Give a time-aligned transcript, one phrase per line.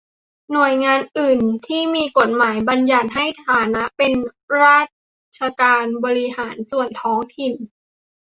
[0.51, 4.11] หน่วยงานอื่นที่มีกฎหมายบัญญัติให้มีฐานะเป็น
[4.59, 4.79] รา
[5.39, 7.53] ชการบริหารส่วนท้องถิ่น